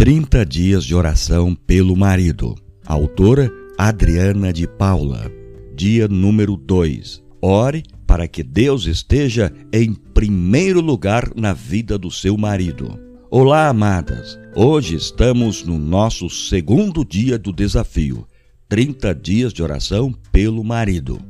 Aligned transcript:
30 0.00 0.46
dias 0.46 0.82
de 0.86 0.94
oração 0.94 1.54
pelo 1.54 1.94
marido. 1.94 2.54
Autora 2.86 3.52
Adriana 3.76 4.50
de 4.50 4.66
Paula. 4.66 5.30
Dia 5.76 6.08
número 6.08 6.56
2. 6.56 7.22
Ore 7.42 7.82
para 8.06 8.26
que 8.26 8.42
Deus 8.42 8.86
esteja 8.86 9.52
em 9.70 9.92
primeiro 9.92 10.80
lugar 10.80 11.30
na 11.36 11.52
vida 11.52 11.98
do 11.98 12.10
seu 12.10 12.38
marido. 12.38 12.98
Olá, 13.30 13.68
amadas. 13.68 14.38
Hoje 14.56 14.96
estamos 14.96 15.64
no 15.66 15.76
nosso 15.76 16.30
segundo 16.30 17.04
dia 17.04 17.38
do 17.38 17.52
desafio 17.52 18.26
30 18.70 19.14
dias 19.14 19.52
de 19.52 19.62
oração 19.62 20.14
pelo 20.32 20.64
marido. 20.64 21.20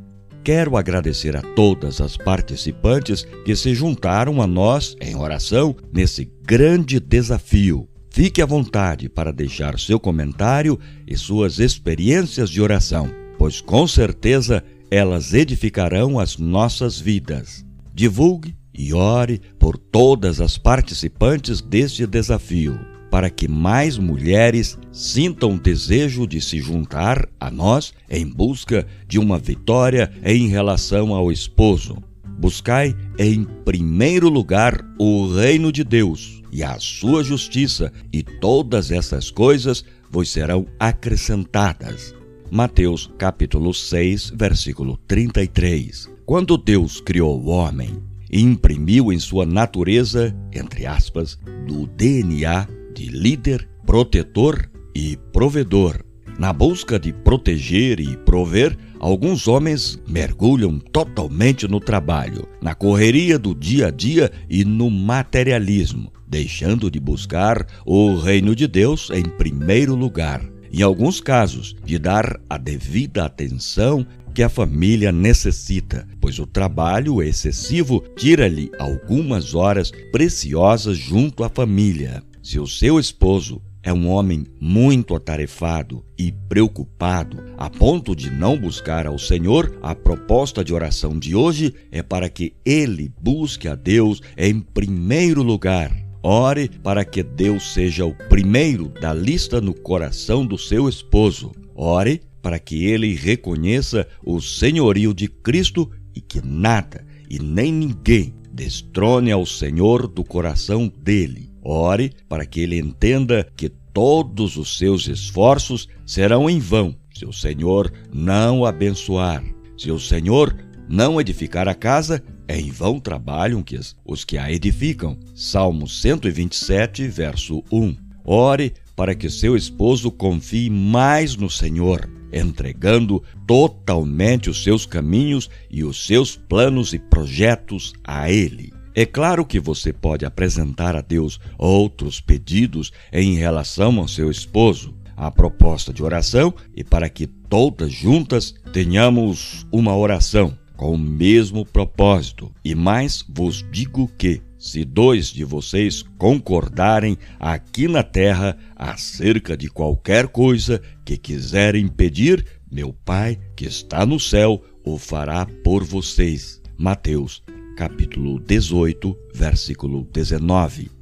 Quero 0.45 0.77
agradecer 0.77 1.37
a 1.37 1.43
todas 1.43 2.01
as 2.01 2.17
participantes 2.17 3.27
que 3.45 3.57
se 3.57 3.75
juntaram 3.75 4.41
a 4.41 4.47
nós 4.47 4.95
em 5.01 5.17
oração 5.17 5.75
nesse 5.93 6.31
grande 6.47 7.01
desafio. 7.01 7.90
Fique 8.23 8.43
à 8.43 8.45
vontade 8.45 9.09
para 9.09 9.33
deixar 9.33 9.79
seu 9.79 9.99
comentário 9.99 10.79
e 11.09 11.17
suas 11.17 11.59
experiências 11.59 12.51
de 12.51 12.61
oração, 12.61 13.11
pois 13.39 13.63
com 13.63 13.87
certeza 13.89 14.63
elas 14.91 15.33
edificarão 15.33 16.19
as 16.21 16.37
nossas 16.37 17.01
vidas. 17.01 17.65
Divulgue 17.95 18.55
e 18.75 18.93
ore 18.93 19.41
por 19.59 19.79
todas 19.79 20.39
as 20.39 20.59
participantes 20.59 21.63
deste 21.63 22.07
desafio, 22.07 22.79
para 23.11 23.31
que 23.31 23.49
mais 23.49 23.97
mulheres 23.97 24.77
sintam 24.93 25.57
desejo 25.57 26.27
de 26.27 26.43
se 26.43 26.61
juntar 26.61 27.27
a 27.41 27.51
nós 27.51 27.95
em 28.11 28.27
busca 28.27 28.87
de 29.09 29.19
uma 29.19 29.39
vitória 29.39 30.13
em 30.23 30.47
relação 30.47 31.15
ao 31.15 31.33
esposo. 31.33 31.97
Buscai 32.41 32.97
em 33.19 33.45
primeiro 33.45 34.31
lugar 34.31 34.83
o 34.99 35.31
reino 35.31 35.71
de 35.71 35.85
Deus 35.85 36.43
e 36.51 36.63
a 36.63 36.79
sua 36.81 37.23
justiça, 37.23 37.93
e 38.11 38.23
todas 38.23 38.91
essas 38.91 39.31
coisas 39.31 39.85
vos 40.11 40.31
serão 40.31 40.67
acrescentadas. 40.79 42.15
Mateus 42.51 43.11
capítulo 43.19 43.75
6, 43.75 44.33
versículo 44.35 44.97
33. 45.07 46.09
Quando 46.25 46.57
Deus 46.57 46.99
criou 46.99 47.39
o 47.39 47.51
homem, 47.51 48.03
e 48.33 48.41
imprimiu 48.41 49.13
em 49.13 49.19
sua 49.19 49.45
natureza, 49.45 50.35
entre 50.51 50.87
aspas, 50.87 51.39
do 51.67 51.87
DNA 51.89 52.67
de 52.95 53.11
líder, 53.11 53.69
protetor 53.85 54.71
e 54.95 55.19
provedor. 55.31 56.03
Na 56.41 56.55
busca 56.55 56.99
de 56.99 57.13
proteger 57.13 58.01
e 58.01 58.17
prover, 58.17 58.75
alguns 58.99 59.47
homens 59.47 60.01
mergulham 60.09 60.79
totalmente 60.79 61.69
no 61.69 61.79
trabalho, 61.79 62.49
na 62.63 62.75
correria 62.75 63.39
do 63.39 63.55
dia 63.55 63.89
a 63.89 63.91
dia 63.91 64.33
e 64.49 64.65
no 64.65 64.91
materialismo, 64.91 66.11
deixando 66.27 66.91
de 66.91 66.99
buscar 66.99 67.67
o 67.85 68.17
reino 68.17 68.57
de 68.57 68.67
Deus 68.67 69.11
em 69.11 69.23
primeiro 69.23 69.95
lugar. 69.95 70.43
Em 70.73 70.81
alguns 70.81 71.21
casos, 71.21 71.77
de 71.85 71.99
dar 71.99 72.41
a 72.49 72.57
devida 72.57 73.27
atenção 73.27 74.07
que 74.35 74.43
a 74.43 74.49
família 74.49 75.13
necessita, 75.13 76.09
pois 76.23 76.39
o 76.39 76.47
trabalho 76.47 77.23
excessivo 77.23 78.03
tira-lhe 78.17 78.71
algumas 78.79 79.55
horas 79.55 79.93
preciosas 80.11 80.97
junto 80.97 81.45
à 81.45 81.51
família. 81.51 82.23
Se 82.43 82.59
o 82.59 82.67
seu 82.67 82.99
esposo 82.99 83.61
é 83.83 83.93
um 83.93 84.09
homem 84.09 84.47
muito 84.61 85.15
atarefado 85.15 86.05
e 86.19 86.31
preocupado, 86.31 87.43
a 87.57 87.71
ponto 87.71 88.15
de 88.15 88.31
não 88.31 88.59
buscar 88.59 89.07
ao 89.07 89.19
Senhor, 89.19 89.79
a 89.83 89.95
proposta 89.95 90.63
de 90.63 90.75
oração 90.75 91.19
de 91.19 91.35
hoje 91.35 91.75
é 91.91 92.03
para 92.03 92.29
que 92.29 92.53
ele 92.65 93.11
busque 93.21 93.69
a 93.69 93.75
Deus 93.75 94.21
em 94.37 94.61
primeiro 94.61 95.43
lugar. 95.43 95.97
Ore 96.23 96.69
para 96.83 97.05
que 97.05 97.23
Deus 97.23 97.73
seja 97.73 98.05
o 98.05 98.15
primeiro 98.29 98.89
da 98.89 99.15
lista 99.15 99.61
no 99.61 99.73
coração 99.73 100.45
do 100.45 100.59
seu 100.59 100.87
esposo. 100.87 101.53
Ore 101.75 102.21
para 102.43 102.59
que 102.59 102.85
ele 102.85 103.15
reconheça 103.15 104.07
o 104.23 104.41
senhorio 104.41 105.15
de 105.15 105.29
Cristo 105.29 105.91
e 106.15 106.21
que 106.21 106.45
nada 106.45 107.07
e 107.29 107.39
nem 107.39 107.73
ninguém 107.73 108.35
destrone 108.53 109.33
ao 109.33 109.47
Senhor 109.47 110.07
do 110.07 110.23
coração 110.23 110.93
dele. 111.03 111.50
Ore 111.63 112.13
para 112.29 112.47
que 112.47 112.61
ele 112.61 112.79
entenda 112.79 113.47
que 113.57 113.69
todos 113.69 114.57
os 114.57 114.79
seus 114.79 115.07
esforços 115.09 115.89
serão 116.07 116.49
em 116.49 116.59
vão 116.59 116.97
se 117.15 117.27
o 117.27 117.33
Senhor 117.33 117.93
não 118.13 118.65
abençoar. 118.65 119.45
Se 119.77 119.91
o 119.91 119.99
Senhor 119.99 120.57
não 120.89 121.21
edificar 121.21 121.69
a 121.69 121.75
casa, 121.75 122.23
é 122.49 122.59
em 122.59 122.71
vão 122.71 122.99
trabalham 122.99 123.65
os 124.05 124.25
que 124.25 124.39
a 124.39 124.51
edificam. 124.51 125.19
Salmo 125.35 125.87
127, 125.87 127.07
verso 127.09 127.63
1. 127.71 127.97
Ore 128.25 128.73
para 128.97 129.15
que 129.15 129.29
seu 129.29 129.57
esposo 129.57 130.11
confie 130.11 130.71
mais 130.71 131.37
no 131.37 131.51
Senhor 131.51 132.09
entregando 132.33 133.23
totalmente 133.47 134.49
os 134.49 134.63
seus 134.63 134.87
caminhos 134.87 135.51
e 135.71 135.85
os 135.85 136.07
seus 136.07 136.37
planos 136.37 136.93
e 136.93 136.99
projetos 136.99 137.93
a 138.05 138.31
Ele. 138.31 138.73
É 138.95 139.07
claro 139.07 139.45
que 139.45 139.61
você 139.61 139.93
pode 139.93 140.25
apresentar 140.25 140.97
a 140.97 141.01
Deus 141.01 141.39
outros 141.57 142.21
pedidos 142.21 142.93
em 143.13 143.37
relação 143.37 143.99
ao 143.99 144.09
seu 144.09 144.31
esposo, 144.31 144.95
a 145.17 145.31
proposta 145.31 145.93
de 145.93 146.03
oração 146.03 146.53
e 146.75 146.83
para 146.83 147.09
que 147.09 147.27
todas 147.27 147.93
juntas 147.93 148.55
tenhamos 148.73 149.67
uma 149.71 149.97
oração 149.97 150.59
com 150.77 150.95
o 150.95 150.99
mesmo 150.99 151.65
propósito. 151.65 152.51
E 152.65 152.75
mais 152.75 153.25
vos 153.29 153.65
digo 153.71 154.11
que, 154.19 154.43
se 154.59 154.85
dois 154.85 155.29
de 155.29 155.45
vocês 155.45 156.03
concordarem 156.19 157.17
aqui 157.39 157.87
na 157.87 158.03
terra 158.03 158.57
acerca 158.75 159.57
de 159.57 159.69
qualquer 159.69 160.29
coisa 160.29 160.81
que 161.05 161.17
quiserem 161.17 161.87
pedir, 161.87 162.45
meu 162.71 162.93
Pai 163.05 163.39
que 163.55 163.67
está 163.67 164.05
no 164.05 164.19
céu 164.19 164.63
o 164.85 164.99
fará 164.99 165.47
por 165.63 165.85
vocês. 165.85 166.61
Mateus, 166.79 167.43
capítulo 167.81 168.39
18, 168.39 169.17
versículo 169.33 170.07
19. 170.13 171.00